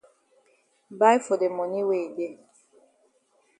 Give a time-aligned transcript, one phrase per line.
[0.99, 2.33] Buy for de moni wey e dey.